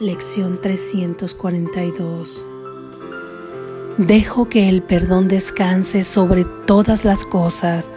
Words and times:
Lección 0.00 0.60
342 0.60 2.44
Dejo 3.96 4.48
que 4.48 4.68
el 4.68 4.82
perdón 4.82 5.28
descanse 5.28 6.02
sobre 6.02 6.44
todas 6.66 7.04
las 7.04 7.24
cosas, 7.24 7.92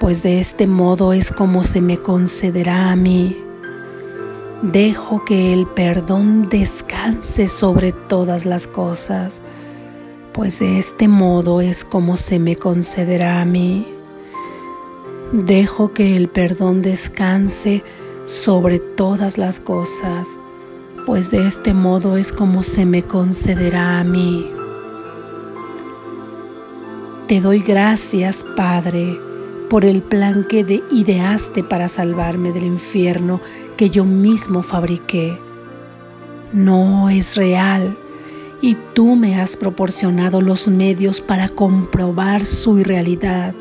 pues 0.00 0.22
de 0.22 0.38
este 0.38 0.66
modo 0.66 1.14
es 1.14 1.32
como 1.32 1.64
se 1.64 1.80
me 1.80 1.96
concederá 1.96 2.90
a 2.90 2.96
mí. 2.96 3.42
Dejo 4.60 5.24
que 5.24 5.54
el 5.54 5.66
perdón 5.66 6.50
descanse 6.50 7.48
sobre 7.48 7.92
todas 7.92 8.44
las 8.44 8.66
cosas, 8.66 9.40
pues 10.34 10.58
de 10.58 10.78
este 10.78 11.08
modo 11.08 11.62
es 11.62 11.86
como 11.86 12.18
se 12.18 12.38
me 12.38 12.56
concederá 12.56 13.40
a 13.40 13.46
mí. 13.46 13.86
Dejo 15.32 15.94
que 15.94 16.16
el 16.16 16.28
perdón 16.28 16.82
descanse 16.82 17.82
sobre 18.26 18.78
todas 18.78 19.38
las 19.38 19.58
cosas, 19.58 20.36
pues 21.06 21.30
de 21.30 21.46
este 21.46 21.74
modo 21.74 22.16
es 22.16 22.32
como 22.32 22.62
se 22.62 22.86
me 22.86 23.02
concederá 23.02 23.98
a 23.98 24.04
mí. 24.04 24.50
Te 27.26 27.40
doy 27.40 27.60
gracias, 27.60 28.44
Padre, 28.56 29.20
por 29.68 29.84
el 29.84 30.02
plan 30.02 30.46
que 30.48 30.82
ideaste 30.90 31.64
para 31.64 31.88
salvarme 31.88 32.52
del 32.52 32.64
infierno 32.64 33.40
que 33.76 33.90
yo 33.90 34.04
mismo 34.04 34.62
fabriqué. 34.62 35.38
No 36.52 37.08
es 37.08 37.36
real 37.36 37.96
y 38.60 38.76
tú 38.94 39.16
me 39.16 39.40
has 39.40 39.56
proporcionado 39.56 40.40
los 40.40 40.68
medios 40.68 41.20
para 41.20 41.48
comprobar 41.48 42.46
su 42.46 42.78
irrealidad. 42.78 43.54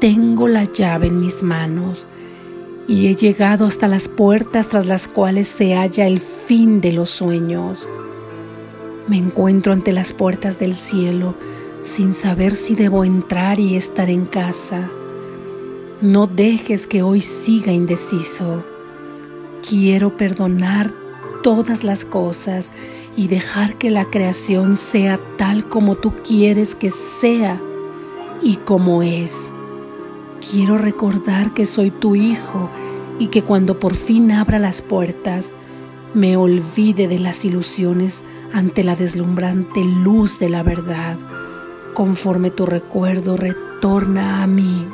Tengo 0.00 0.48
la 0.48 0.64
llave 0.64 1.08
en 1.08 1.20
mis 1.20 1.42
manos 1.42 2.07
y 2.88 3.08
he 3.08 3.14
llegado 3.14 3.66
hasta 3.66 3.86
las 3.86 4.08
puertas 4.08 4.70
tras 4.70 4.86
las 4.86 5.06
cuales 5.06 5.46
se 5.46 5.74
halla 5.74 6.06
el 6.06 6.20
fin 6.20 6.80
de 6.80 6.92
los 6.92 7.10
sueños. 7.10 7.86
Me 9.06 9.18
encuentro 9.18 9.74
ante 9.74 9.92
las 9.92 10.14
puertas 10.14 10.58
del 10.58 10.74
cielo 10.74 11.34
sin 11.82 12.14
saber 12.14 12.54
si 12.54 12.74
debo 12.74 13.04
entrar 13.04 13.60
y 13.60 13.76
estar 13.76 14.08
en 14.08 14.24
casa. 14.24 14.90
No 16.00 16.26
dejes 16.26 16.86
que 16.86 17.02
hoy 17.02 17.20
siga 17.20 17.72
indeciso. 17.72 18.64
Quiero 19.68 20.16
perdonar 20.16 20.92
todas 21.42 21.84
las 21.84 22.06
cosas 22.06 22.70
y 23.16 23.28
dejar 23.28 23.76
que 23.76 23.90
la 23.90 24.06
creación 24.06 24.76
sea 24.76 25.20
tal 25.36 25.68
como 25.68 25.96
tú 25.96 26.14
quieres 26.26 26.74
que 26.74 26.90
sea 26.90 27.60
y 28.40 28.56
como 28.56 29.02
es. 29.02 29.50
Quiero 30.40 30.78
recordar 30.78 31.52
que 31.52 31.66
soy 31.66 31.90
tu 31.90 32.14
hijo 32.14 32.70
y 33.18 33.26
que 33.26 33.42
cuando 33.42 33.78
por 33.78 33.94
fin 33.94 34.32
abra 34.32 34.58
las 34.58 34.82
puertas, 34.82 35.52
me 36.14 36.36
olvide 36.36 37.08
de 37.08 37.18
las 37.18 37.44
ilusiones 37.44 38.24
ante 38.52 38.84
la 38.84 38.96
deslumbrante 38.96 39.84
luz 39.84 40.38
de 40.38 40.48
la 40.48 40.62
verdad 40.62 41.16
conforme 41.94 42.50
tu 42.50 42.64
recuerdo 42.64 43.36
retorna 43.36 44.42
a 44.42 44.46
mí. 44.46 44.86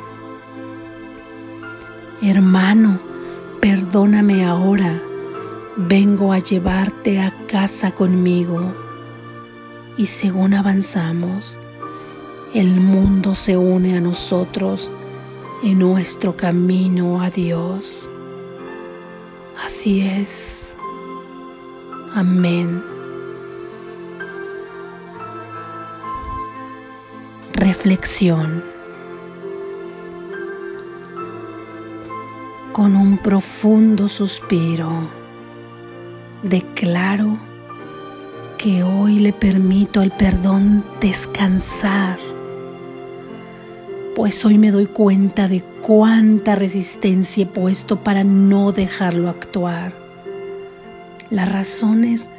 Hermano, 2.21 2.99
perdóname 3.61 4.43
ahora, 4.43 4.99
vengo 5.77 6.33
a 6.33 6.39
llevarte 6.39 7.21
a 7.21 7.31
casa 7.47 7.91
conmigo. 7.91 8.73
Y 9.97 10.07
según 10.07 10.55
avanzamos, 10.55 11.55
el 12.55 12.81
mundo 12.81 13.35
se 13.35 13.55
une 13.55 13.97
a 13.97 14.01
nosotros 14.01 14.91
en 15.65 15.79
nuestro 15.79 16.37
camino 16.37 17.23
a 17.23 17.31
Dios. 17.31 18.07
Así 19.65 20.01
es. 20.01 20.77
Amén. 22.13 22.83
Reflexión. 27.53 28.63
Con 32.71 32.95
un 32.95 33.17
profundo 33.17 34.07
suspiro, 34.07 34.91
declaro 36.43 37.39
que 38.59 38.83
hoy 38.83 39.17
le 39.17 39.33
permito 39.33 39.99
al 39.99 40.15
perdón 40.15 40.85
descansar, 41.01 42.19
pues 44.15 44.45
hoy 44.45 44.57
me 44.57 44.71
doy 44.71 44.87
cuenta 44.87 45.47
de 45.47 45.61
cuánta 45.81 46.55
resistencia 46.55 47.43
he 47.43 47.47
puesto 47.47 48.03
para 48.03 48.23
no 48.23 48.71
dejarlo 48.71 49.29
actuar. 49.29 49.93
Las 51.29 51.51
razones 51.51 52.29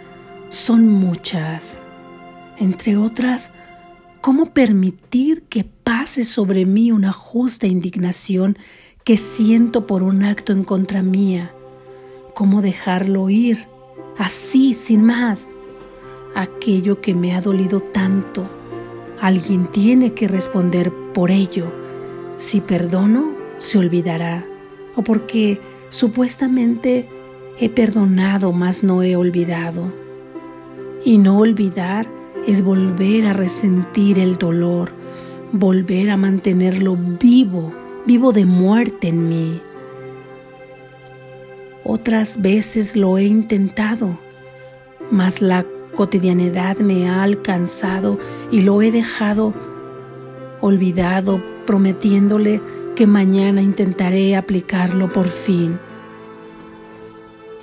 son 0.48 0.88
muchas, 0.88 1.80
entre 2.58 2.96
otras, 2.96 3.52
¿Cómo 4.26 4.46
permitir 4.46 5.42
que 5.42 5.62
pase 5.62 6.24
sobre 6.24 6.64
mí 6.64 6.90
una 6.90 7.12
justa 7.12 7.68
indignación 7.68 8.58
que 9.04 9.16
siento 9.16 9.86
por 9.86 10.02
un 10.02 10.24
acto 10.24 10.52
en 10.52 10.64
contra 10.64 11.00
mía? 11.00 11.52
¿Cómo 12.34 12.60
dejarlo 12.60 13.30
ir 13.30 13.68
así, 14.18 14.74
sin 14.74 15.04
más? 15.04 15.50
Aquello 16.34 17.00
que 17.00 17.14
me 17.14 17.36
ha 17.36 17.40
dolido 17.40 17.80
tanto, 17.80 18.50
alguien 19.20 19.66
tiene 19.68 20.12
que 20.12 20.28
responder 20.28 20.92
por 21.14 21.30
ello. 21.30 21.72
Si 22.36 22.60
perdono, 22.60 23.32
se 23.58 23.78
olvidará. 23.78 24.46
O 24.94 25.02
porque 25.02 25.60
supuestamente 25.88 27.08
he 27.58 27.68
perdonado, 27.68 28.52
mas 28.52 28.82
no 28.84 29.02
he 29.02 29.16
olvidado. 29.16 29.92
Y 31.04 31.18
no 31.18 31.38
olvidar 31.38 32.06
es 32.46 32.62
volver 32.62 33.26
a 33.26 33.32
resentir 33.32 34.18
el 34.18 34.36
dolor, 34.36 34.92
volver 35.52 36.10
a 36.10 36.16
mantenerlo 36.16 36.96
vivo, 36.96 37.72
vivo 38.06 38.32
de 38.32 38.46
muerte 38.46 39.08
en 39.08 39.28
mí. 39.28 39.60
Otras 41.84 42.42
veces 42.42 42.96
lo 42.96 43.18
he 43.18 43.24
intentado, 43.24 44.18
mas 45.10 45.40
la 45.40 45.64
cotidianidad 45.96 46.76
me 46.76 47.08
ha 47.08 47.24
alcanzado 47.24 48.20
y 48.52 48.60
lo 48.60 48.82
he 48.82 48.92
dejado 48.92 49.52
olvidado, 50.60 51.42
prometiéndole 51.66 52.60
que 52.94 53.06
mañana 53.06 53.62
intentaré 53.62 54.36
aplicarlo 54.36 55.12
por 55.12 55.28
fin. 55.28 55.78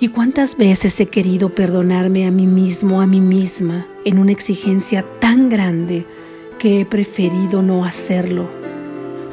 ¿Y 0.00 0.08
cuántas 0.08 0.56
veces 0.56 0.98
he 1.00 1.06
querido 1.06 1.50
perdonarme 1.50 2.26
a 2.26 2.30
mí 2.30 2.46
mismo, 2.46 3.00
a 3.00 3.06
mí 3.06 3.20
misma, 3.20 3.86
en 4.04 4.18
una 4.18 4.32
exigencia 4.32 5.04
tan 5.20 5.48
grande 5.48 6.06
que 6.58 6.80
he 6.80 6.86
preferido 6.86 7.62
no 7.62 7.84
hacerlo? 7.84 8.48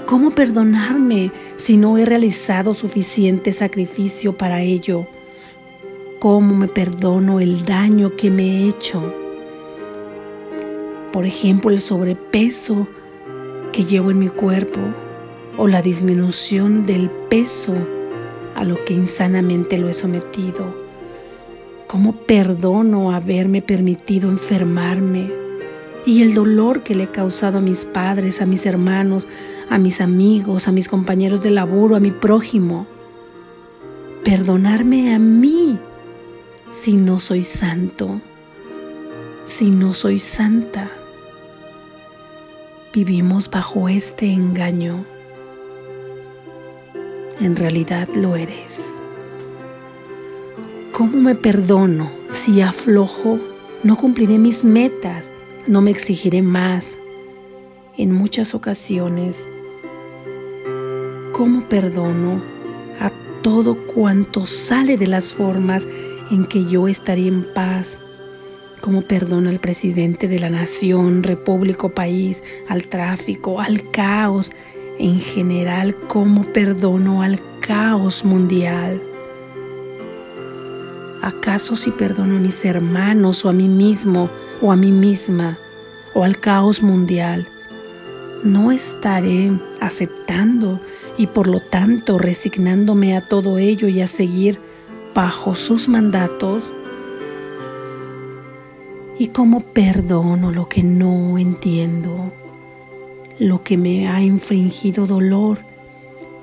¿Cómo 0.05 0.31
perdonarme 0.31 1.31
si 1.55 1.77
no 1.77 1.97
he 1.97 2.05
realizado 2.05 2.73
suficiente 2.73 3.53
sacrificio 3.53 4.37
para 4.37 4.61
ello? 4.61 5.07
¿Cómo 6.21 6.55
me 6.55 6.67
perdono 6.67 7.39
el 7.39 7.65
daño 7.65 8.15
que 8.15 8.29
me 8.29 8.43
he 8.43 8.69
hecho? 8.69 9.01
Por 11.11 11.25
ejemplo, 11.25 11.71
el 11.71 11.81
sobrepeso 11.81 12.87
que 13.73 13.85
llevo 13.85 14.11
en 14.11 14.19
mi 14.19 14.27
cuerpo 14.27 14.81
o 15.57 15.67
la 15.67 15.81
disminución 15.81 16.85
del 16.85 17.09
peso 17.09 17.73
a 18.53 18.63
lo 18.63 18.85
que 18.85 18.93
insanamente 18.93 19.79
lo 19.79 19.89
he 19.89 19.95
sometido. 19.95 20.75
¿Cómo 21.87 22.13
perdono 22.13 23.13
haberme 23.13 23.63
permitido 23.63 24.29
enfermarme? 24.29 25.31
Y 26.05 26.21
el 26.21 26.35
dolor 26.35 26.83
que 26.83 26.93
le 26.93 27.05
he 27.05 27.09
causado 27.09 27.57
a 27.57 27.61
mis 27.61 27.83
padres, 27.83 28.43
a 28.43 28.45
mis 28.45 28.67
hermanos, 28.67 29.27
a 29.71 29.79
mis 29.79 30.01
amigos, 30.01 30.67
a 30.67 30.71
mis 30.71 30.87
compañeros 30.87 31.41
de 31.41 31.49
laburo, 31.49 31.95
a 31.95 31.99
mi 31.99 32.11
prójimo. 32.11 32.85
Perdonarme 34.23 35.15
a 35.15 35.17
mí 35.17 35.79
si 36.71 36.95
no 36.95 37.19
soy 37.19 37.43
santo, 37.43 38.19
si 39.43 39.69
no 39.69 39.93
soy 39.93 40.19
santa. 40.19 40.89
Vivimos 42.93 43.49
bajo 43.49 43.87
este 43.87 44.33
engaño 44.33 45.05
en 47.41 47.55
realidad 47.55 48.07
lo 48.13 48.35
eres. 48.35 48.85
¿Cómo 50.91 51.17
me 51.17 51.35
perdono 51.35 52.11
si 52.29 52.61
aflojo? 52.61 53.39
No 53.83 53.97
cumpliré 53.97 54.37
mis 54.37 54.63
metas, 54.63 55.31
no 55.65 55.81
me 55.81 55.89
exigiré 55.89 56.43
más. 56.43 56.99
En 57.97 58.11
muchas 58.11 58.53
ocasiones, 58.53 59.49
¿cómo 61.33 61.67
perdono 61.67 62.43
a 62.99 63.11
todo 63.41 63.75
cuanto 63.87 64.45
sale 64.45 64.97
de 64.97 65.07
las 65.07 65.33
formas 65.33 65.87
en 66.31 66.45
que 66.45 66.65
yo 66.65 66.87
estaría 66.87 67.27
en 67.27 67.45
paz? 67.53 67.99
¿Cómo 68.79 69.03
perdono 69.03 69.49
al 69.49 69.59
presidente 69.59 70.27
de 70.27 70.39
la 70.39 70.49
nación, 70.49 71.21
república 71.21 71.89
país, 71.89 72.41
al 72.67 72.85
tráfico, 72.85 73.61
al 73.61 73.91
caos, 73.91 74.51
en 75.01 75.19
general 75.19 75.95
cómo 76.07 76.43
perdono 76.43 77.23
al 77.23 77.41
caos 77.59 78.23
mundial. 78.23 79.01
¿Acaso 81.21 81.75
si 81.75 81.91
perdono 81.91 82.37
a 82.37 82.39
mis 82.39 82.63
hermanos 82.65 83.43
o 83.45 83.49
a 83.49 83.53
mí 83.53 83.67
mismo 83.67 84.29
o 84.61 84.71
a 84.71 84.75
mí 84.75 84.91
misma 84.91 85.57
o 86.13 86.23
al 86.23 86.39
caos 86.39 86.83
mundial, 86.83 87.47
no 88.43 88.71
estaré 88.71 89.51
aceptando 89.79 90.79
y 91.17 91.27
por 91.27 91.47
lo 91.47 91.61
tanto 91.61 92.17
resignándome 92.17 93.15
a 93.15 93.21
todo 93.21 93.57
ello 93.57 93.87
y 93.87 94.01
a 94.01 94.07
seguir 94.07 94.59
bajo 95.13 95.55
sus 95.55 95.87
mandatos? 95.87 96.63
¿Y 99.19 99.27
cómo 99.27 99.59
perdono 99.59 100.51
lo 100.51 100.67
que 100.67 100.83
no 100.83 101.37
entiendo? 101.37 102.31
Lo 103.39 103.63
que 103.63 103.77
me 103.77 104.07
ha 104.07 104.21
infringido 104.21 105.05
dolor 105.07 105.59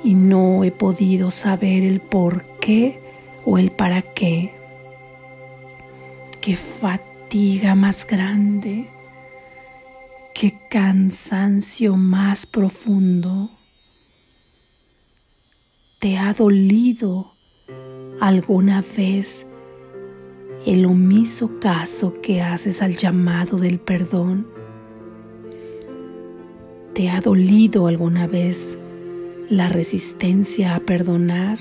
y 0.04 0.14
no 0.14 0.64
he 0.64 0.70
podido 0.70 1.30
saber 1.30 1.82
el 1.82 2.00
por 2.00 2.44
qué 2.60 3.00
o 3.44 3.58
el 3.58 3.70
para 3.70 4.02
qué. 4.02 4.52
Qué 6.40 6.56
fatiga 6.56 7.74
más 7.74 8.06
grande, 8.06 8.88
qué 10.34 10.54
cansancio 10.70 11.96
más 11.96 12.46
profundo. 12.46 13.50
¿Te 15.98 16.16
ha 16.16 16.32
dolido 16.32 17.37
alguna 18.20 18.84
vez 18.96 19.46
el 20.66 20.86
omiso 20.86 21.58
caso 21.60 22.20
que 22.20 22.42
haces 22.42 22.82
al 22.82 22.96
llamado 22.96 23.58
del 23.58 23.78
perdón? 23.78 24.46
¿Te 26.94 27.10
ha 27.10 27.20
dolido 27.20 27.86
alguna 27.86 28.26
vez 28.26 28.78
la 29.48 29.68
resistencia 29.68 30.74
a 30.74 30.80
perdonar? 30.80 31.58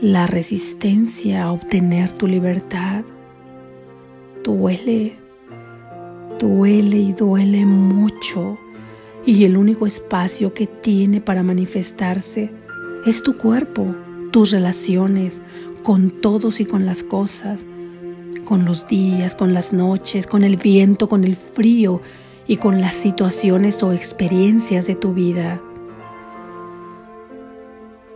¿La 0.00 0.26
resistencia 0.26 1.44
a 1.44 1.52
obtener 1.52 2.12
tu 2.12 2.26
libertad? 2.26 3.04
Duele, 4.44 5.16
duele 6.38 6.96
y 6.98 7.12
duele 7.12 7.64
mucho 7.66 8.58
y 9.24 9.44
el 9.44 9.56
único 9.56 9.86
espacio 9.86 10.54
que 10.54 10.66
tiene 10.66 11.20
para 11.20 11.42
manifestarse 11.42 12.50
es 13.06 13.22
tu 13.22 13.36
cuerpo, 13.36 13.94
tus 14.30 14.50
relaciones 14.50 15.42
con 15.82 16.10
todos 16.10 16.60
y 16.60 16.64
con 16.64 16.86
las 16.86 17.02
cosas, 17.02 17.64
con 18.44 18.64
los 18.64 18.86
días, 18.88 19.34
con 19.34 19.54
las 19.54 19.72
noches, 19.72 20.26
con 20.26 20.44
el 20.44 20.56
viento, 20.56 21.08
con 21.08 21.24
el 21.24 21.36
frío 21.36 22.00
y 22.46 22.56
con 22.56 22.80
las 22.80 22.94
situaciones 22.94 23.82
o 23.82 23.92
experiencias 23.92 24.86
de 24.86 24.94
tu 24.94 25.14
vida. 25.14 25.60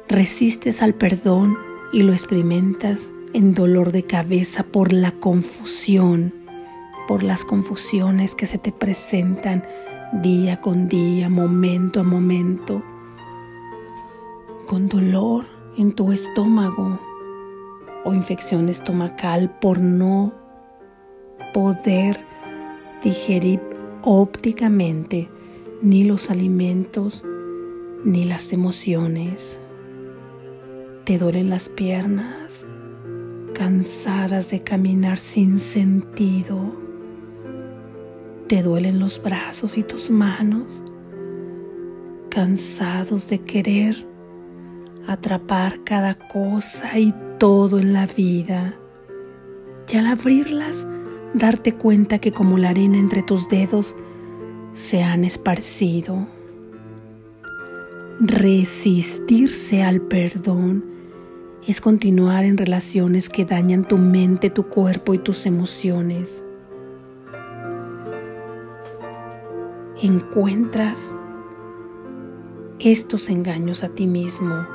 Resistes 0.09 0.83
al 0.83 0.95
perdón 0.95 1.57
y 1.93 2.03
lo 2.03 2.13
experimentas 2.13 3.11
en 3.33 3.55
dolor 3.55 3.93
de 3.93 4.05
cabeza 4.05 4.63
por 4.63 4.93
la 4.93 5.13
confusión, 5.13 6.35
por 7.09 7.23
las 7.23 7.45
confusiones 7.45 8.35
que 8.35 8.47
se 8.47 8.59
te 8.59 8.73
presentan 8.73 9.65
día 10.23 10.61
con 10.61 10.89
día, 10.89 11.29
momento 11.29 12.01
a 12.01 12.05
momento 12.05 12.83
con 14.67 14.89
dolor 14.89 15.47
en 15.77 15.93
tu 15.93 16.13
estómago 16.13 16.99
o 18.05 18.15
infección 18.15 18.69
estomacal 18.69 19.51
por 19.61 19.79
no 19.79 20.33
poder 21.53 22.19
digerir 23.03 23.61
ópticamente 24.03 25.29
ni 25.83 26.05
los 26.05 26.31
alimentos 26.31 27.25
ni 28.05 28.25
las 28.25 28.53
emociones. 28.53 29.59
Te 31.05 31.19
duelen 31.19 31.51
las 31.51 31.69
piernas, 31.69 32.67
cansadas 33.55 34.51
de 34.51 34.63
caminar 34.63 35.19
sin 35.19 35.59
sentido. 35.59 36.59
Te 38.47 38.63
duelen 38.63 39.01
los 39.01 39.23
brazos 39.23 39.79
y 39.79 39.83
tus 39.83 40.11
manos, 40.11 40.83
cansados 42.29 43.29
de 43.29 43.41
querer 43.41 44.14
atrapar 45.07 45.85
cada 45.85 46.15
cosa 46.15 46.99
y 46.99 47.15
todo 47.39 47.79
en 47.79 47.93
la 47.93 48.07
vida. 48.07 48.77
Y 49.93 49.97
al 49.97 50.07
abrirlas, 50.07 50.87
darte 51.35 51.75
cuenta 51.75 52.19
que 52.19 52.33
como 52.33 52.59
la 52.59 52.71
arena 52.71 52.99
entre 52.99 53.23
tus 53.23 53.49
dedos 53.49 53.95
se 54.73 55.03
han 55.03 55.25
esparcido. 55.25 56.27
Resistirse 58.21 59.83
al 59.83 60.01
perdón 60.01 60.85
es 61.67 61.81
continuar 61.81 62.45
en 62.45 62.57
relaciones 62.57 63.29
que 63.29 63.45
dañan 63.45 63.87
tu 63.87 63.99
mente, 63.99 64.51
tu 64.51 64.69
cuerpo 64.69 65.15
y 65.15 65.19
tus 65.19 65.47
emociones. 65.47 66.45
Encuentras 70.03 71.17
estos 72.79 73.31
engaños 73.31 73.85
a 73.85 73.89
ti 73.89 74.07
mismo 74.07 74.67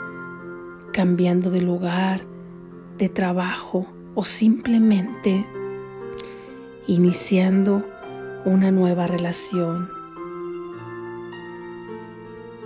cambiando 1.00 1.50
de 1.50 1.62
lugar, 1.62 2.20
de 2.98 3.08
trabajo 3.08 3.88
o 4.16 4.26
simplemente 4.26 5.46
iniciando 6.88 7.86
una 8.44 8.70
nueva 8.70 9.08
relación. 9.08 9.88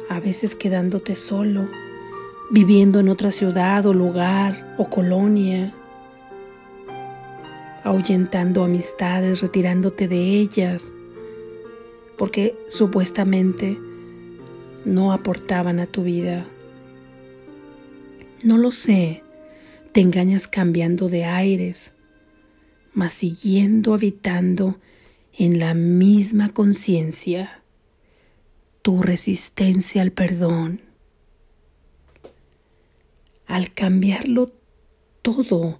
A 0.09 0.19
veces 0.19 0.55
quedándote 0.55 1.15
solo, 1.15 1.67
viviendo 2.49 2.99
en 2.99 3.09
otra 3.09 3.29
ciudad 3.29 3.85
o 3.85 3.93
lugar 3.93 4.73
o 4.79 4.89
colonia, 4.89 5.71
ahuyentando 7.83 8.63
amistades, 8.63 9.43
retirándote 9.43 10.07
de 10.07 10.39
ellas, 10.39 10.95
porque 12.17 12.57
supuestamente 12.67 13.77
no 14.85 15.13
aportaban 15.13 15.79
a 15.79 15.85
tu 15.85 16.01
vida. 16.01 16.47
No 18.43 18.57
lo 18.57 18.71
sé, 18.71 19.23
te 19.93 20.01
engañas 20.01 20.49
cambiando 20.49 21.07
de 21.07 21.23
aires, 21.23 21.93
mas 22.93 23.13
siguiendo 23.13 23.93
habitando 23.93 24.81
en 25.31 25.59
la 25.59 25.73
misma 25.73 26.53
conciencia, 26.53 27.63
tu 28.81 29.01
resistencia 29.01 30.01
al 30.01 30.11
perdón. 30.11 30.81
Al 33.45 33.73
cambiarlo 33.73 34.51
todo 35.21 35.79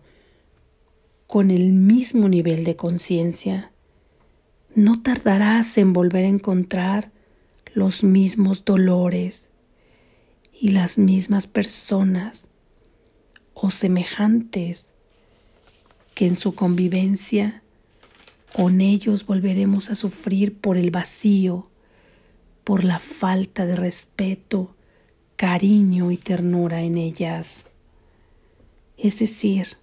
con 1.27 1.51
el 1.51 1.74
mismo 1.74 2.29
nivel 2.29 2.63
de 2.63 2.77
conciencia, 2.77 3.74
no 4.74 5.01
tardarás 5.01 5.77
en 5.77 5.91
volver 5.91 6.24
a 6.24 6.29
encontrar 6.29 7.12
los 7.74 8.05
mismos 8.05 8.63
dolores 8.63 9.50
y 10.53 10.70
las 10.70 10.98
mismas 10.98 11.46
personas 11.46 12.51
o 13.63 13.72
semejantes 13.72 14.91
que 16.15 16.27
en 16.27 16.36
su 16.36 16.53
convivencia 16.53 17.63
con 18.53 18.82
ellos 18.82 19.25
volveremos 19.25 19.89
a 19.89 19.96
sufrir 19.96 20.60
por 20.60 20.75
el 20.75 20.91
vacío, 20.91 21.70
por 22.65 22.84
la 22.84 23.00
falta 23.00 23.65
de 23.65 23.77
respeto, 23.77 24.75
cariño 25.38 26.12
y 26.12 26.17
ternura 26.17 26.82
en 26.82 26.98
ellas. 26.98 27.67
Es 28.98 29.20
decir, 29.20 29.77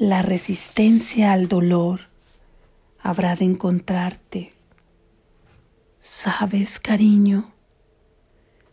la 0.00 0.22
resistencia 0.22 1.32
al 1.32 1.46
dolor 1.46 2.00
habrá 3.00 3.36
de 3.36 3.44
encontrarte. 3.44 4.54
¿Sabes, 6.00 6.80
cariño? 6.80 7.52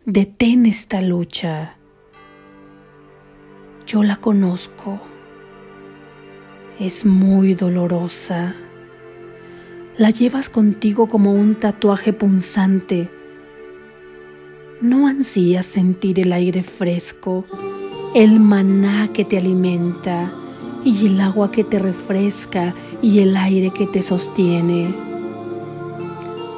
Detén 0.03 0.65
esta 0.65 0.99
lucha 0.99 1.77
yo 3.93 4.01
la 4.01 4.15
conozco. 4.15 4.99
Es 6.79 7.05
muy 7.05 7.53
dolorosa. 7.53 8.55
La 9.97 10.09
llevas 10.09 10.49
contigo 10.49 11.07
como 11.07 11.31
un 11.31 11.53
tatuaje 11.53 12.11
punzante. 12.11 13.11
No 14.81 15.05
ansías 15.05 15.67
sentir 15.67 16.19
el 16.19 16.33
aire 16.33 16.63
fresco, 16.63 17.45
el 18.15 18.39
maná 18.39 19.09
que 19.13 19.25
te 19.25 19.37
alimenta 19.37 20.31
y 20.83 21.05
el 21.05 21.21
agua 21.21 21.51
que 21.51 21.63
te 21.63 21.77
refresca 21.77 22.73
y 22.99 23.19
el 23.19 23.37
aire 23.37 23.69
que 23.69 23.85
te 23.85 24.01
sostiene. 24.01 24.91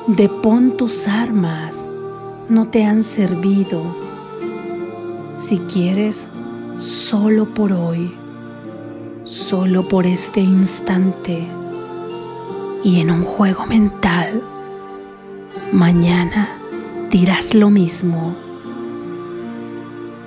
Depón 0.08 0.78
tus 0.78 1.10
armas 1.10 1.90
no 2.48 2.70
te 2.70 2.86
han 2.86 3.04
servido. 3.04 3.84
Si 5.38 5.58
quieres, 5.58 6.30
solo 6.78 7.46
por 7.46 7.72
hoy, 7.72 8.14
solo 9.24 9.88
por 9.88 10.06
este 10.06 10.42
instante 10.42 11.48
y 12.84 13.00
en 13.00 13.10
un 13.10 13.24
juego 13.24 13.66
mental, 13.66 14.44
mañana 15.72 16.50
dirás 17.10 17.54
lo 17.54 17.70
mismo. 17.70 18.36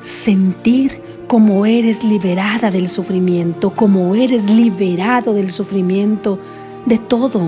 Sentir 0.00 1.02
como 1.26 1.66
eres 1.66 2.02
liberada 2.02 2.70
del 2.70 2.88
sufrimiento, 2.88 3.70
como 3.70 4.14
eres 4.14 4.46
liberado 4.46 5.34
del 5.34 5.50
sufrimiento, 5.50 6.38
de 6.86 6.98
todo, 6.98 7.42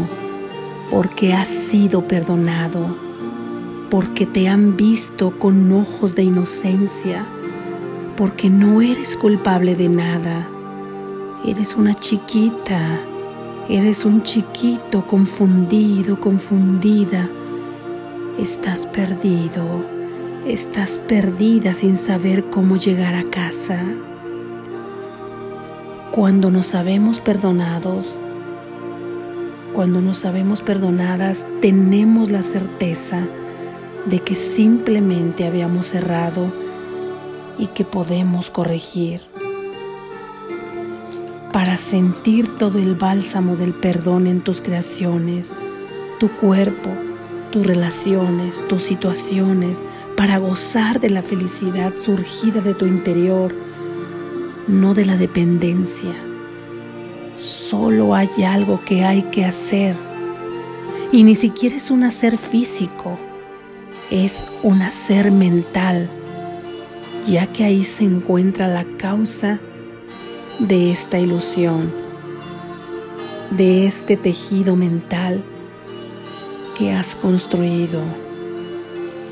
porque 0.91 1.33
has 1.33 1.49
sido 1.49 2.07
perdonado, 2.07 2.81
porque 3.91 4.27
te 4.27 4.49
han 4.49 4.77
visto 4.77 5.39
con 5.39 5.73
ojos 5.73 6.15
de 6.15 6.25
inocencia, 6.25 7.25
porque 8.21 8.51
no 8.51 8.83
eres 8.83 9.17
culpable 9.17 9.75
de 9.75 9.89
nada. 9.89 10.47
Eres 11.43 11.75
una 11.75 11.95
chiquita, 11.95 13.01
eres 13.67 14.05
un 14.05 14.25
chiquito 14.25 15.07
confundido, 15.07 16.21
confundida. 16.21 17.31
Estás 18.39 18.85
perdido, 18.85 19.65
estás 20.47 20.99
perdida 20.99 21.73
sin 21.73 21.97
saber 21.97 22.45
cómo 22.51 22.77
llegar 22.77 23.15
a 23.15 23.23
casa. 23.23 23.81
Cuando 26.11 26.51
nos 26.51 26.67
sabemos 26.67 27.21
perdonados, 27.21 28.17
cuando 29.73 30.03
nos 30.03 30.19
sabemos 30.19 30.61
perdonadas, 30.61 31.47
tenemos 31.63 32.31
la 32.31 32.43
certeza 32.43 33.23
de 34.05 34.21
que 34.21 34.35
simplemente 34.35 35.47
habíamos 35.47 35.95
errado 35.95 36.53
y 37.61 37.67
que 37.67 37.85
podemos 37.85 38.49
corregir. 38.51 39.21
Para 41.53 41.77
sentir 41.77 42.57
todo 42.57 42.79
el 42.79 42.95
bálsamo 42.95 43.57
del 43.57 43.75
perdón 43.75 44.27
en 44.27 44.41
tus 44.41 44.63
creaciones, 44.63 45.53
tu 46.19 46.29
cuerpo, 46.29 46.91
tus 47.53 47.67
relaciones, 47.67 48.67
tus 48.67 48.83
situaciones, 48.83 49.85
para 50.17 50.39
gozar 50.39 51.01
de 51.01 51.11
la 51.11 51.23
felicidad 51.23 51.93
surgida 51.99 52.61
de 52.61 52.75
tu 52.75 52.87
interior, 52.87 53.55
no 54.67 54.95
de 54.95 55.05
la 55.05 55.17
dependencia. 55.17 56.15
Solo 57.37 58.15
hay 58.15 58.31
algo 58.47 58.83
que 58.85 59.05
hay 59.05 59.23
que 59.25 59.45
hacer 59.45 59.97
y 61.13 61.25
ni 61.25 61.35
siquiera 61.35 61.77
es 61.77 61.91
un 61.91 62.05
hacer 62.05 62.39
físico, 62.39 63.19
es 64.11 64.45
un 64.63 64.83
hacer 64.83 65.31
mental 65.31 66.09
ya 67.27 67.47
que 67.47 67.65
ahí 67.65 67.85
se 67.85 68.05
encuentra 68.05 68.69
la 68.69 68.85
causa 68.97 69.61
de 70.59 70.91
esta 70.91 71.19
ilusión, 71.19 71.91
de 73.51 73.87
este 73.87 74.17
tejido 74.17 74.77
mental 74.77 75.43
que 76.77 76.93
has 76.93 77.17
construido, 77.17 78.01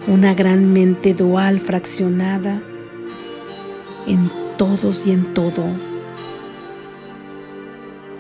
una 0.07 0.35
gran 0.35 0.73
mente 0.73 1.13
dual 1.13 1.61
fraccionada 1.61 2.63
en 4.07 4.31
todos 4.57 5.07
y 5.07 5.13
en 5.13 5.35
todo, 5.35 5.65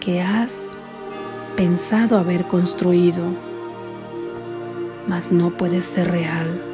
que 0.00 0.20
has 0.20 0.80
pensado 1.56 2.18
haber 2.18 2.46
construido, 2.46 3.24
mas 5.06 5.32
no 5.32 5.50
puede 5.56 5.82
ser 5.82 6.10
real. 6.10 6.67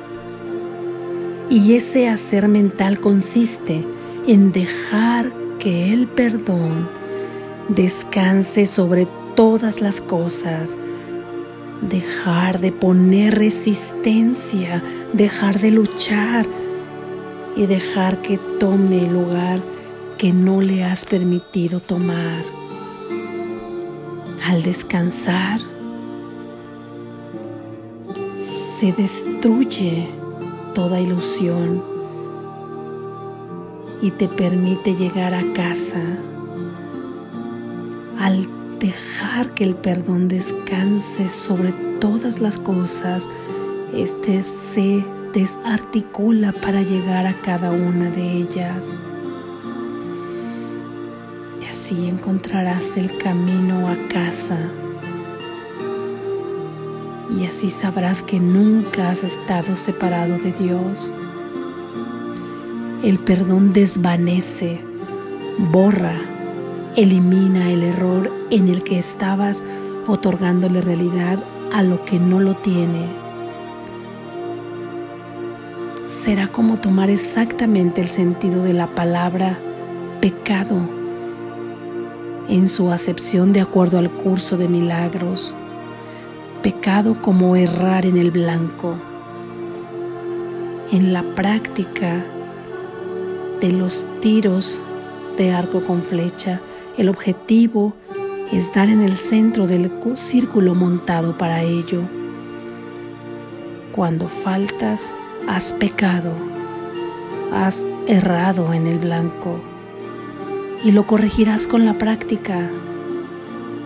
Y 1.51 1.75
ese 1.75 2.09
hacer 2.09 2.49
mental 2.49 3.01
consiste 3.01 3.85
en 4.27 4.53
dejar 4.53 5.33
que 5.59 5.93
el 5.93 6.09
perdón 6.09 6.89
descanse 7.69 8.67
sobre 8.67 9.07
todas 9.35 9.81
las 9.81 10.01
cosas, 10.01 10.77
dejar 11.89 12.61
de 12.61 12.73
poner 12.73 13.39
resistencia, 13.39 14.83
dejar 15.13 15.61
de 15.61 15.71
luchar 15.71 16.47
y 17.57 17.67
dejar 17.67 18.23
que 18.23 18.39
tome 18.59 19.05
el 19.05 19.13
lugar 19.13 19.61
que 20.19 20.33
no 20.33 20.61
le 20.61 20.85
has 20.85 21.05
permitido 21.05 21.81
tomar. 21.81 22.43
Al 24.47 24.63
descansar, 24.63 25.61
se 28.79 28.93
destruye 28.93 30.24
toda 30.75 31.01
ilusión 31.01 31.83
y 34.03 34.11
te 34.11 34.29
permite 34.29 34.95
llegar 34.95 35.33
a 35.33 35.43
casa 35.55 36.03
al 38.19 38.47
dejar 38.79 39.55
que 39.55 39.65
el 39.65 39.75
perdón 39.75 40.29
descanse 40.29 41.29
sobre 41.29 41.73
todas 42.01 42.41
las 42.41 42.59
cosas, 42.59 43.29
este 43.95 44.43
se 44.43 45.05
desarticula 45.33 46.53
para 46.53 46.83
llegar 46.83 47.27
a 47.27 47.35
cada 47.43 47.71
una 47.71 48.11
de 48.11 48.33
ellas. 48.33 48.95
Y 51.63 51.65
así 51.67 52.09
encontrarás 52.09 52.97
el 52.97 53.17
camino 53.19 53.89
a 53.89 53.97
casa 54.09 54.59
y 57.39 57.47
así 57.47 57.71
sabrás 57.71 58.23
que 58.23 58.39
nunca 58.39 59.11
has 59.11 59.25
estado 59.25 59.77
separado 59.77 60.39
de 60.39 60.53
Dios. 60.53 61.11
El 63.03 63.19
perdón 63.19 63.73
desvanece, 63.73 64.81
borra, 65.73 66.15
elimina 66.97 67.71
el 67.71 67.83
error 67.83 68.31
en 68.51 68.69
el 68.69 68.83
que 68.83 68.99
estabas 68.99 69.63
otorgándole 70.07 70.81
realidad 70.81 71.39
a 71.73 71.83
lo 71.83 72.05
que 72.05 72.19
no 72.19 72.41
lo 72.41 72.57
tiene. 72.57 73.07
Será 76.07 76.49
como 76.49 76.77
tomar 76.77 77.11
exactamente 77.11 78.01
el 78.01 78.09
sentido 78.09 78.63
de 78.63 78.75
la 78.75 78.87
palabra 78.87 79.59
pecado 80.21 80.77
en 82.49 82.69
su 82.69 82.91
acepción 82.93 83.53
de 83.53 83.63
acuerdo 83.63 83.99
al 83.99 84.11
curso 84.11 84.57
de 84.57 84.69
milagros 84.69 85.55
pecado 86.65 87.21
como 87.21 87.57
errar 87.57 88.07
en 88.07 88.17
el 88.17 88.31
blanco. 88.31 88.95
En 90.91 91.13
la 91.13 91.23
práctica 91.23 92.25
de 93.61 93.71
los 93.71 94.07
tiros 94.23 94.81
de 95.37 95.53
arco 95.53 95.83
con 95.85 96.03
flecha, 96.03 96.63
el 96.97 97.11
objetivo 97.11 97.93
es 98.51 98.73
dar 98.73 98.89
en 98.89 99.03
el 99.03 99.15
centro 99.15 99.67
del 99.67 99.93
círculo 100.15 100.75
montado 100.75 101.37
para 101.37 101.61
ello. 101.61 102.01
Cuando 103.93 104.27
faltas, 104.27 105.13
has 105.47 105.75
pecado, 105.75 106.33
has 107.53 107.85
errado 108.07 108.73
en 108.73 108.87
el 108.87 108.99
blanco 108.99 109.61
y 110.83 110.93
lo 110.93 111.07
corregirás 111.07 111.67
con 111.67 111.85
la 111.85 111.99
práctica 111.99 112.71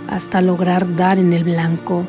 hasta 0.06 0.40
lograr 0.42 0.94
dar 0.94 1.18
en 1.18 1.32
el 1.32 1.42
blanco 1.42 2.06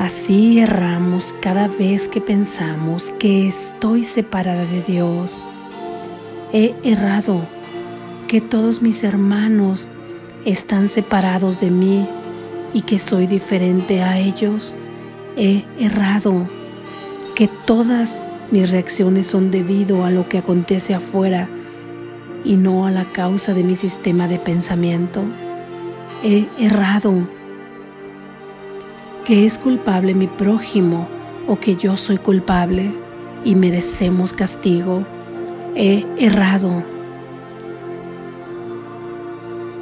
Así 0.00 0.60
erramos 0.60 1.34
cada 1.42 1.68
vez 1.68 2.08
que 2.08 2.22
pensamos 2.22 3.12
que 3.18 3.46
estoy 3.46 4.02
separada 4.02 4.64
de 4.64 4.80
Dios. 4.80 5.44
He 6.54 6.74
errado 6.82 7.42
que 8.26 8.40
todos 8.40 8.80
mis 8.80 9.04
hermanos 9.04 9.90
están 10.46 10.88
separados 10.88 11.60
de 11.60 11.70
mí 11.70 12.06
y 12.72 12.80
que 12.80 12.98
soy 12.98 13.26
diferente 13.26 14.02
a 14.02 14.18
ellos. 14.18 14.74
He 15.36 15.64
errado 15.78 16.46
que 17.34 17.46
todas 17.66 18.30
mis 18.50 18.70
reacciones 18.70 19.26
son 19.26 19.50
debido 19.50 20.06
a 20.06 20.10
lo 20.10 20.30
que 20.30 20.38
acontece 20.38 20.94
afuera 20.94 21.46
y 22.42 22.56
no 22.56 22.86
a 22.86 22.90
la 22.90 23.04
causa 23.04 23.52
de 23.52 23.64
mi 23.64 23.76
sistema 23.76 24.28
de 24.28 24.38
pensamiento. 24.38 25.20
He 26.24 26.46
errado 26.58 27.28
que 29.24 29.46
es 29.46 29.58
culpable 29.58 30.14
mi 30.14 30.26
prójimo 30.26 31.06
o 31.46 31.58
que 31.58 31.76
yo 31.76 31.96
soy 31.96 32.18
culpable 32.18 32.90
y 33.44 33.54
merecemos 33.54 34.32
castigo. 34.32 35.04
He 35.74 36.04
errado. 36.18 36.82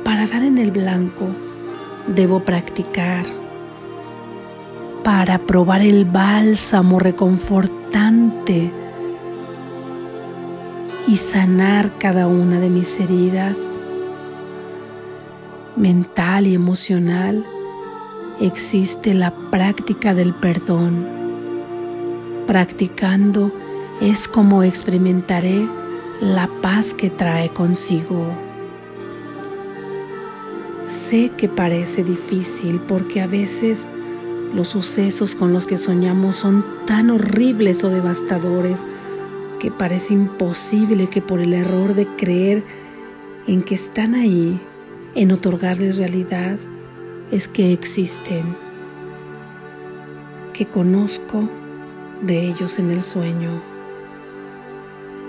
Para 0.04 0.26
dar 0.26 0.42
en 0.42 0.58
el 0.58 0.70
blanco 0.70 1.26
debo 2.06 2.40
practicar. 2.40 3.24
Para 5.04 5.38
probar 5.38 5.82
el 5.82 6.04
bálsamo 6.04 6.98
reconfortante 6.98 8.72
y 11.06 11.16
sanar 11.16 11.96
cada 11.98 12.26
una 12.26 12.60
de 12.60 12.68
mis 12.68 13.00
heridas 13.00 13.58
mental 15.76 16.46
y 16.46 16.54
emocional 16.54 17.44
existe 18.40 19.14
la 19.14 19.32
práctica 19.32 20.14
del 20.14 20.32
perdón. 20.32 21.06
Practicando 22.46 23.52
es 24.00 24.28
como 24.28 24.62
experimentaré 24.62 25.66
la 26.20 26.48
paz 26.62 26.94
que 26.94 27.10
trae 27.10 27.50
consigo. 27.50 28.26
Sé 30.84 31.30
que 31.36 31.48
parece 31.48 32.04
difícil 32.04 32.80
porque 32.80 33.20
a 33.20 33.26
veces 33.26 33.86
los 34.54 34.68
sucesos 34.68 35.34
con 35.34 35.52
los 35.52 35.66
que 35.66 35.76
soñamos 35.76 36.36
son 36.36 36.64
tan 36.86 37.10
horribles 37.10 37.84
o 37.84 37.90
devastadores 37.90 38.86
que 39.60 39.70
parece 39.70 40.14
imposible 40.14 41.08
que 41.08 41.20
por 41.20 41.40
el 41.40 41.52
error 41.52 41.94
de 41.94 42.06
creer 42.06 42.64
en 43.46 43.62
que 43.62 43.74
están 43.74 44.14
ahí, 44.14 44.58
en 45.14 45.32
otorgarles 45.32 45.98
realidad, 45.98 46.58
es 47.30 47.46
que 47.46 47.72
existen, 47.72 48.56
que 50.54 50.66
conozco 50.66 51.48
de 52.22 52.48
ellos 52.48 52.78
en 52.78 52.90
el 52.90 53.02
sueño. 53.02 53.62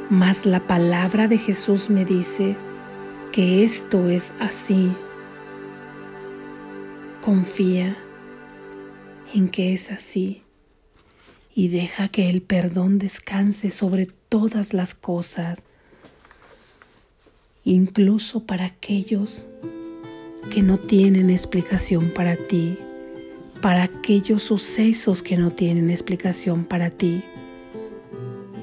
Mas 0.10 0.46
la 0.46 0.66
palabra 0.66 1.28
de 1.28 1.38
Jesús 1.38 1.90
me 1.90 2.06
dice 2.06 2.56
que 3.32 3.64
esto 3.64 4.10
es 4.10 4.34
así. 4.40 4.96
Confía 7.22 7.98
en 9.34 9.50
que 9.50 9.74
es 9.74 9.92
así 9.92 10.44
y 11.54 11.68
deja 11.68 12.08
que 12.08 12.30
el 12.30 12.42
perdón 12.42 12.98
descanse 12.98 13.70
sobre 13.70 14.06
todas 14.06 14.74
las 14.74 14.96
cosas, 14.96 15.66
incluso 17.66 18.46
para 18.46 18.66
aquellos 18.66 19.44
que 20.50 20.62
no 20.64 20.78
tienen 20.78 21.30
explicación 21.30 22.10
para 22.10 22.36
ti, 22.36 22.78
para 23.62 23.84
aquellos 23.84 24.44
sucesos 24.44 25.22
que 25.24 25.38
no 25.38 25.52
tienen 25.52 25.90
explicación 25.90 26.66
para 26.66 26.90
ti. 26.90 27.24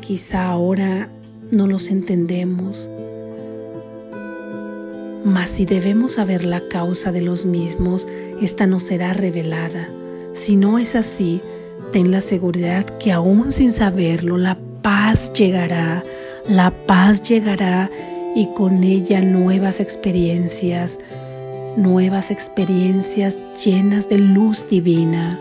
Quizá 0.00 0.46
ahora 0.46 1.10
no 1.50 1.66
los 1.66 1.88
entendemos, 1.88 2.88
mas 5.24 5.50
si 5.50 5.66
debemos 5.66 6.12
saber 6.12 6.44
la 6.44 6.68
causa 6.68 7.10
de 7.10 7.20
los 7.20 7.46
mismos, 7.46 8.06
esta 8.40 8.66
no 8.66 8.78
será 8.78 9.12
revelada. 9.12 9.88
Si 10.32 10.54
no 10.54 10.78
es 10.78 10.94
así, 10.94 11.40
ten 11.92 12.10
la 12.10 12.20
seguridad 12.20 12.84
que 12.98 13.10
aún 13.10 13.52
sin 13.52 13.72
saberlo, 13.72 14.38
la 14.38 14.58
paz 14.82 15.32
llegará, 15.32 16.04
la 16.48 16.70
paz 16.70 17.22
llegará 17.22 17.90
y 18.36 18.46
con 18.54 18.84
ella 18.84 19.20
nuevas 19.20 19.80
experiencias, 19.80 21.00
nuevas 21.76 22.30
experiencias 22.30 23.38
llenas 23.64 24.08
de 24.08 24.18
luz 24.18 24.68
divina. 24.68 25.38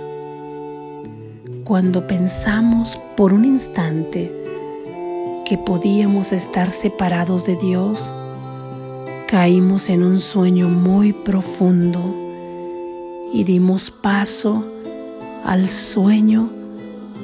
Cuando 1.63 2.05
pensamos 2.05 2.99
por 3.15 3.33
un 3.33 3.45
instante 3.45 4.31
que 5.45 5.57
podíamos 5.57 6.33
estar 6.33 6.69
separados 6.69 7.45
de 7.45 7.55
Dios, 7.55 8.11
caímos 9.27 9.89
en 9.89 10.03
un 10.03 10.19
sueño 10.19 10.67
muy 10.67 11.13
profundo 11.13 12.15
y 13.33 13.43
dimos 13.43 13.89
paso 13.89 14.65
al 15.45 15.67
sueño 15.67 16.49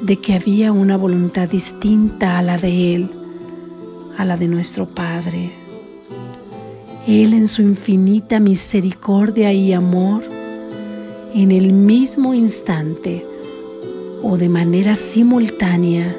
de 0.02 0.16
que 0.20 0.34
había 0.34 0.72
una 0.72 0.96
voluntad 0.96 1.48
distinta 1.48 2.38
a 2.38 2.42
la 2.42 2.56
de 2.56 2.94
Él, 2.94 3.10
a 4.16 4.24
la 4.24 4.36
de 4.36 4.48
nuestro 4.48 4.86
Padre. 4.86 5.61
Él 7.06 7.34
en 7.34 7.48
su 7.48 7.62
infinita 7.62 8.40
misericordia 8.40 9.52
y 9.52 9.72
amor, 9.72 10.22
en 11.34 11.50
el 11.50 11.72
mismo 11.72 12.34
instante 12.34 13.26
o 14.22 14.36
de 14.36 14.48
manera 14.48 14.96
simultánea, 14.96 16.16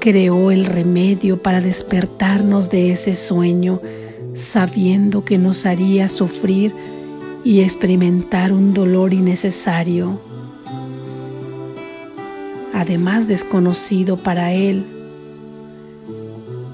creó 0.00 0.50
el 0.50 0.64
remedio 0.64 1.42
para 1.42 1.60
despertarnos 1.60 2.70
de 2.70 2.92
ese 2.92 3.14
sueño, 3.14 3.80
sabiendo 4.34 5.24
que 5.24 5.38
nos 5.38 5.66
haría 5.66 6.08
sufrir 6.08 6.72
y 7.44 7.60
experimentar 7.60 8.52
un 8.52 8.74
dolor 8.74 9.12
innecesario 9.14 10.20
además 12.76 13.26
desconocido 13.26 14.18
para 14.18 14.52
Él. 14.52 14.84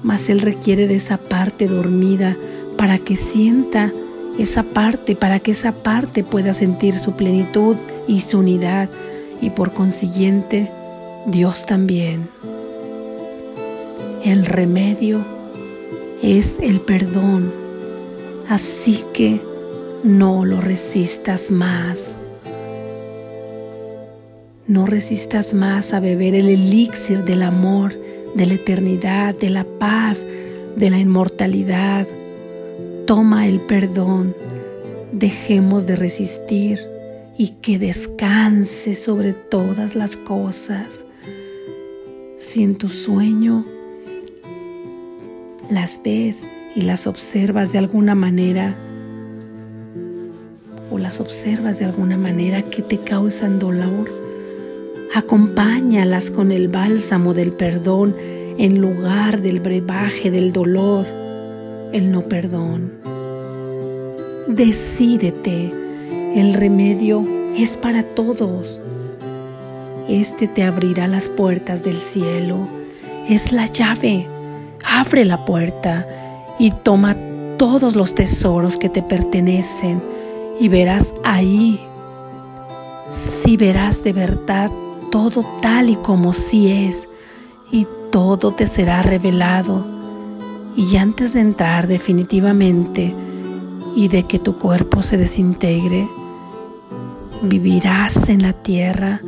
Mas 0.03 0.29
Él 0.29 0.41
requiere 0.41 0.85
de 0.85 0.95
esa 0.95 1.17
parte 1.17 1.67
dormida 1.67 2.37
para 2.77 2.99
que 2.99 3.15
sienta 3.15 3.91
esa 4.37 4.63
parte, 4.63 5.15
para 5.15 5.39
que 5.39 5.51
esa 5.51 5.71
parte 5.71 6.23
pueda 6.23 6.53
sentir 6.53 6.95
su 6.95 7.13
plenitud 7.13 7.75
y 8.07 8.21
su 8.21 8.39
unidad 8.39 8.89
y 9.41 9.49
por 9.49 9.73
consiguiente 9.73 10.71
Dios 11.27 11.65
también. 11.65 12.29
El 14.23 14.45
remedio 14.45 15.23
es 16.21 16.57
el 16.59 16.79
perdón, 16.79 17.51
así 18.49 19.03
que 19.13 19.41
no 20.03 20.45
lo 20.45 20.61
resistas 20.61 21.51
más. 21.51 22.15
No 24.65 24.85
resistas 24.85 25.53
más 25.53 25.93
a 25.93 25.99
beber 25.99 26.35
el 26.35 26.47
elixir 26.47 27.25
del 27.25 27.43
amor, 27.43 27.93
de 28.33 28.45
la 28.45 28.53
eternidad, 28.53 29.35
de 29.35 29.49
la 29.49 29.65
paz, 29.65 30.25
de 30.77 30.89
la 30.89 30.99
inmortalidad. 30.99 32.07
Toma 33.05 33.47
el 33.47 33.59
perdón. 33.61 34.35
Dejemos 35.11 35.85
de 35.85 35.95
resistir 35.95 36.79
y 37.37 37.49
que 37.61 37.77
descanse 37.79 38.95
sobre 38.95 39.33
todas 39.33 39.95
las 39.95 40.17
cosas. 40.17 41.05
Si 42.37 42.63
en 42.63 42.75
tu 42.75 42.89
sueño 42.89 43.65
las 45.69 46.01
ves 46.03 46.43
y 46.75 46.81
las 46.81 47.07
observas 47.07 47.71
de 47.71 47.77
alguna 47.77 48.15
manera, 48.15 48.75
o 50.91 50.97
las 50.97 51.19
observas 51.19 51.79
de 51.79 51.85
alguna 51.85 52.17
manera 52.17 52.63
que 52.63 52.81
te 52.81 52.99
causan 52.99 53.59
dolor, 53.59 54.23
Acompáñalas 55.15 56.31
con 56.31 56.51
el 56.51 56.69
bálsamo 56.69 57.35
del 57.35 57.51
perdón 57.51 58.15
en 58.57 58.81
lugar 58.81 59.43
del 59.43 59.59
brebaje 59.59 60.31
del 60.31 60.51
dolor, 60.51 61.05
el 61.93 62.11
no 62.11 62.23
perdón. 62.23 62.91
Decídete, 64.47 65.71
el 66.35 66.53
remedio 66.53 67.25
es 67.55 67.77
para 67.77 68.03
todos. 68.03 68.81
Este 70.09 70.47
te 70.47 70.63
abrirá 70.63 71.07
las 71.07 71.29
puertas 71.29 71.83
del 71.83 71.97
cielo. 71.97 72.67
Es 73.29 73.51
la 73.51 73.67
llave. 73.67 74.27
Abre 74.83 75.23
la 75.23 75.45
puerta 75.45 76.05
y 76.59 76.71
toma 76.71 77.15
todos 77.57 77.95
los 77.95 78.15
tesoros 78.15 78.75
que 78.75 78.89
te 78.89 79.01
pertenecen 79.01 80.01
y 80.59 80.67
verás 80.67 81.13
ahí. 81.23 81.79
Si 83.09 83.55
verás 83.55 84.03
de 84.03 84.13
verdad 84.13 84.71
todo 85.11 85.45
tal 85.61 85.89
y 85.89 85.95
como 85.95 86.33
sí 86.33 86.87
es 86.87 87.07
y 87.71 87.87
todo 88.11 88.51
te 88.51 88.65
será 88.65 89.03
revelado. 89.03 89.92
Y 90.75 90.97
antes 90.97 91.33
de 91.33 91.41
entrar 91.41 91.87
definitivamente 91.87 93.13
y 93.95 94.07
de 94.07 94.23
que 94.23 94.39
tu 94.39 94.57
cuerpo 94.57 95.01
se 95.01 95.17
desintegre, 95.17 96.07
vivirás 97.43 98.29
en 98.29 98.41
la 98.41 98.53
tierra 98.53 99.21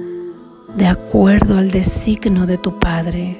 de 0.76 0.88
acuerdo 0.88 1.58
al 1.58 1.72
designo 1.72 2.46
de 2.46 2.58
tu 2.58 2.80
Padre, 2.80 3.40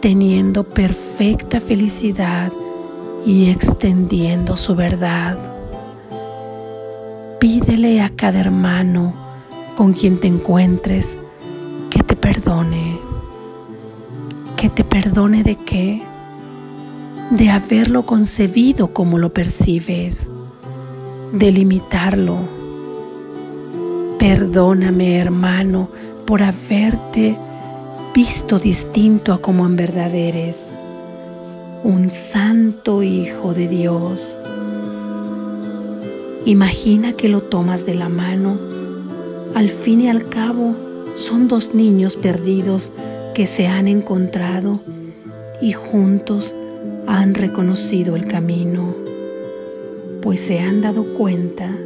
teniendo 0.00 0.64
perfecta 0.64 1.60
felicidad 1.60 2.52
y 3.24 3.50
extendiendo 3.50 4.56
su 4.56 4.74
verdad. 4.74 5.38
Pídele 7.38 8.00
a 8.02 8.08
cada 8.08 8.40
hermano 8.40 9.14
con 9.76 9.92
quien 9.92 10.18
te 10.18 10.28
encuentres, 10.28 11.16
que 11.90 12.02
te 12.02 12.16
perdone. 12.16 12.98
Que 14.56 14.68
te 14.68 14.84
perdone 14.84 15.42
de 15.42 15.56
qué? 15.56 16.02
De 17.30 17.50
haberlo 17.50 18.04
concebido 18.04 18.92
como 18.92 19.18
lo 19.18 19.32
percibes, 19.32 20.28
de 21.32 21.50
limitarlo. 21.50 22.36
Perdóname, 24.18 25.18
hermano, 25.18 25.88
por 26.26 26.42
haberte 26.42 27.36
visto 28.14 28.58
distinto 28.58 29.32
a 29.32 29.40
como 29.40 29.64
en 29.66 29.76
verdad 29.76 30.14
eres, 30.14 30.70
un 31.82 32.10
santo 32.10 33.02
hijo 33.02 33.54
de 33.54 33.68
Dios. 33.68 34.36
Imagina 36.44 37.14
que 37.14 37.28
lo 37.28 37.40
tomas 37.40 37.86
de 37.86 37.94
la 37.94 38.08
mano 38.08 38.72
al 39.54 39.68
fin 39.68 40.00
y 40.00 40.08
al 40.08 40.28
cabo, 40.30 40.74
son 41.16 41.46
dos 41.46 41.74
niños 41.74 42.16
perdidos 42.16 42.90
que 43.34 43.46
se 43.46 43.66
han 43.66 43.86
encontrado 43.86 44.80
y 45.60 45.72
juntos 45.72 46.54
han 47.06 47.34
reconocido 47.34 48.16
el 48.16 48.26
camino, 48.26 48.94
pues 50.20 50.40
se 50.40 50.60
han 50.60 50.80
dado 50.80 51.14
cuenta 51.14 51.76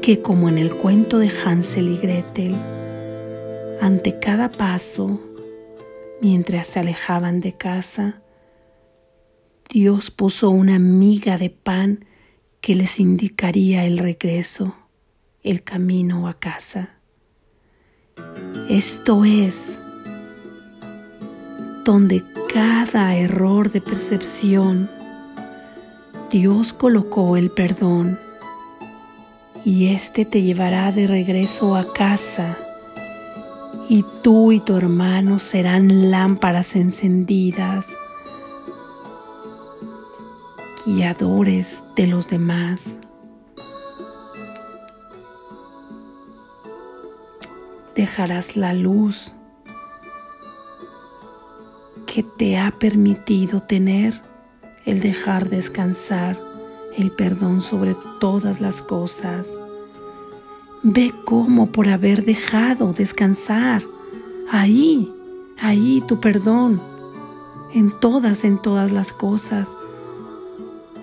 que 0.00 0.20
como 0.22 0.48
en 0.48 0.58
el 0.58 0.74
cuento 0.74 1.18
de 1.18 1.30
Hansel 1.30 1.88
y 1.88 1.96
Gretel, 1.96 2.56
ante 3.80 4.18
cada 4.18 4.50
paso, 4.50 5.20
mientras 6.20 6.66
se 6.66 6.80
alejaban 6.80 7.40
de 7.40 7.56
casa, 7.56 8.22
Dios 9.70 10.10
puso 10.10 10.50
una 10.50 10.78
miga 10.78 11.38
de 11.38 11.50
pan 11.50 12.04
que 12.60 12.74
les 12.74 13.00
indicaría 13.00 13.84
el 13.84 13.98
regreso 13.98 14.74
el 15.42 15.64
camino 15.64 16.28
a 16.28 16.34
casa. 16.34 16.96
Esto 18.68 19.24
es 19.24 19.78
donde 21.84 22.24
cada 22.52 23.16
error 23.16 23.70
de 23.70 23.80
percepción 23.80 24.90
Dios 26.30 26.72
colocó 26.72 27.36
el 27.36 27.50
perdón 27.50 28.18
y 29.64 29.88
éste 29.88 30.24
te 30.24 30.42
llevará 30.42 30.90
de 30.92 31.06
regreso 31.06 31.76
a 31.76 31.92
casa 31.92 32.56
y 33.88 34.04
tú 34.22 34.52
y 34.52 34.60
tu 34.60 34.76
hermano 34.76 35.38
serán 35.38 36.10
lámparas 36.10 36.76
encendidas, 36.76 37.88
guiadores 40.86 41.84
de 41.94 42.06
los 42.06 42.28
demás. 42.28 42.98
Dejarás 47.94 48.56
la 48.56 48.72
luz 48.72 49.34
que 52.12 52.22
te 52.22 52.58
ha 52.58 52.70
permitido 52.72 53.62
tener 53.62 54.20
el 54.84 55.00
dejar 55.00 55.48
descansar 55.48 56.38
el 56.98 57.10
perdón 57.10 57.62
sobre 57.62 57.96
todas 58.20 58.60
las 58.60 58.82
cosas. 58.82 59.56
Ve 60.82 61.10
cómo 61.24 61.72
por 61.72 61.88
haber 61.88 62.26
dejado 62.26 62.92
descansar 62.92 63.82
ahí, 64.50 65.10
ahí 65.58 66.04
tu 66.06 66.20
perdón, 66.20 66.82
en 67.72 67.98
todas, 67.98 68.44
en 68.44 68.60
todas 68.60 68.92
las 68.92 69.14
cosas. 69.14 69.74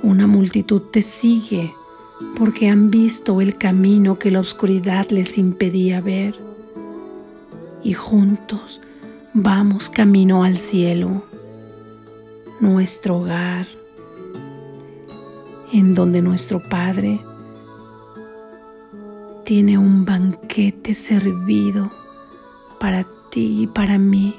Una 0.03 0.27
multitud 0.27 0.81
te 0.91 1.01
sigue 1.01 1.73
porque 2.37 2.69
han 2.69 2.91
visto 2.91 3.41
el 3.41 3.57
camino 3.57 4.19
que 4.19 4.29
la 4.29 4.41
oscuridad 4.41 5.09
les 5.09 5.39
impedía 5.39 6.01
ver. 6.01 6.39
Y 7.81 7.93
juntos 7.93 8.79
vamos 9.43 9.89
camino 9.89 10.43
al 10.43 10.57
cielo 10.57 11.23
nuestro 12.59 13.19
hogar, 13.19 13.67
en 15.71 15.95
donde 15.95 16.21
nuestro 16.21 16.59
Padre 16.59 17.21
tiene 19.45 19.77
un 19.77 20.03
banquete 20.03 20.93
servido 20.93 21.89
para 22.79 23.05
ti 23.29 23.63
y 23.63 23.67
para 23.67 23.97
mí. 23.97 24.35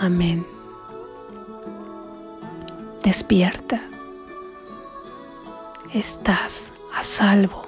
Amén. 0.00 0.46
Despierta. 3.02 3.82
Estás 5.92 6.72
a 6.94 7.02
salvo. 7.02 7.67